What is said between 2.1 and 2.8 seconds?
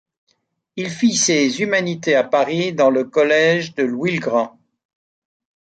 à Paris,